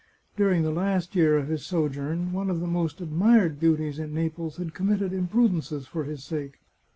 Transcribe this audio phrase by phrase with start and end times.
[0.35, 4.57] During the last year of his sojourn, one of the most admired beauties in Naples
[4.57, 6.59] had committed imprudences for his sake.